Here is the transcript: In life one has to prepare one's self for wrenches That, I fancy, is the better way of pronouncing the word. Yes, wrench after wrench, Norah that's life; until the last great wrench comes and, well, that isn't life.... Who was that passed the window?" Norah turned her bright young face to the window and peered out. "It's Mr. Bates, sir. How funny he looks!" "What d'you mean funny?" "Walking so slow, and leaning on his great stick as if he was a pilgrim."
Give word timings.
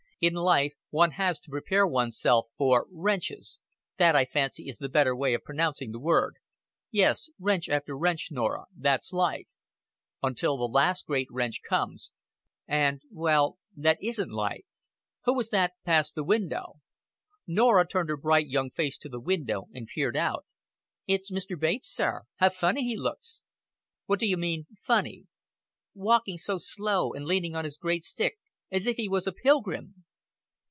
In 0.23 0.35
life 0.35 0.73
one 0.91 1.13
has 1.13 1.39
to 1.39 1.49
prepare 1.49 1.87
one's 1.87 2.15
self 2.19 2.45
for 2.55 2.85
wrenches 2.91 3.59
That, 3.97 4.15
I 4.15 4.23
fancy, 4.25 4.67
is 4.67 4.77
the 4.77 4.87
better 4.87 5.15
way 5.15 5.33
of 5.33 5.41
pronouncing 5.43 5.91
the 5.91 5.99
word. 5.99 6.35
Yes, 6.91 7.31
wrench 7.39 7.67
after 7.67 7.97
wrench, 7.97 8.27
Norah 8.29 8.65
that's 8.77 9.13
life; 9.13 9.47
until 10.21 10.57
the 10.57 10.65
last 10.71 11.07
great 11.07 11.27
wrench 11.31 11.61
comes 11.67 12.11
and, 12.67 13.01
well, 13.11 13.57
that 13.75 13.97
isn't 13.99 14.29
life.... 14.29 14.63
Who 15.25 15.33
was 15.35 15.49
that 15.49 15.73
passed 15.85 16.13
the 16.13 16.23
window?" 16.23 16.73
Norah 17.47 17.87
turned 17.87 18.09
her 18.11 18.17
bright 18.17 18.47
young 18.47 18.69
face 18.69 18.97
to 18.99 19.09
the 19.09 19.19
window 19.19 19.69
and 19.73 19.87
peered 19.87 20.15
out. 20.15 20.45
"It's 21.07 21.31
Mr. 21.31 21.59
Bates, 21.59 21.89
sir. 21.91 22.25
How 22.35 22.49
funny 22.51 22.83
he 22.83 22.95
looks!" 22.95 23.43
"What 24.05 24.19
d'you 24.19 24.37
mean 24.37 24.67
funny?" 24.83 25.25
"Walking 25.95 26.37
so 26.37 26.59
slow, 26.59 27.11
and 27.11 27.25
leaning 27.25 27.55
on 27.55 27.65
his 27.65 27.77
great 27.79 28.03
stick 28.03 28.37
as 28.71 28.85
if 28.85 28.97
he 28.97 29.09
was 29.09 29.25
a 29.25 29.31
pilgrim." 29.31 30.05